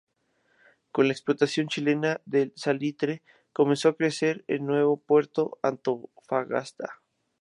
[0.91, 3.21] Con la explotación chilena del salitre
[3.53, 7.03] comenzó a crecer el nuevo puerto de Antofagasta.